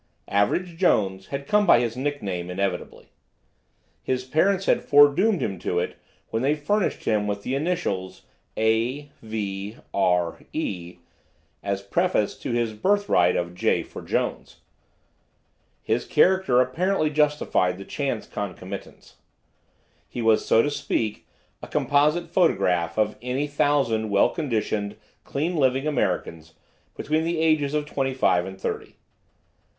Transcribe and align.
Average 0.29 0.77
Jones 0.77 1.27
had 1.27 1.45
come 1.45 1.67
by 1.67 1.79
his 1.79 1.95
nickname 1.95 2.49
inevitably. 2.49 3.11
His 4.01 4.23
parents 4.25 4.65
had 4.65 4.81
foredoomed 4.83 5.43
him 5.43 5.59
to 5.59 5.77
it 5.77 5.95
when 6.31 6.41
they 6.41 6.55
furnished 6.55 7.03
him 7.03 7.27
with 7.27 7.43
the 7.43 7.53
initials 7.53 8.23
A. 8.57 9.11
V. 9.21 9.77
R. 9.93 10.41
E. 10.53 10.97
as 11.61 11.83
preface 11.83 12.35
to 12.39 12.51
his 12.51 12.73
birthright 12.73 13.35
of 13.35 13.53
J 13.53 13.83
for 13.83 14.01
Jones. 14.01 14.61
His 15.83 16.03
character 16.05 16.61
apparently 16.61 17.11
justified 17.11 17.77
the 17.77 17.85
chance 17.85 18.25
concomitance. 18.25 19.17
He 20.09 20.23
was, 20.23 20.43
so 20.43 20.63
to 20.63 20.71
speak, 20.71 21.27
a 21.61 21.67
composite 21.67 22.27
photograph 22.27 22.97
of 22.97 23.17
any 23.21 23.45
thousand 23.45 24.09
well 24.09 24.29
conditioned, 24.29 24.95
clean 25.23 25.55
living 25.55 25.85
Americans 25.85 26.55
between 26.95 27.23
the 27.23 27.37
ages 27.39 27.75
of 27.75 27.85
twenty 27.85 28.15
five 28.15 28.47
and 28.47 28.59
thirty. 28.59 28.95